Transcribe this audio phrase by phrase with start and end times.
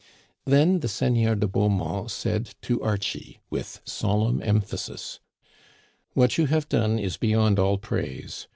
[0.45, 5.19] Then the Seigneur de Beaumont said to Archie, with solemn emphasis:"
[6.15, 8.47] What you have done is beyond all praise.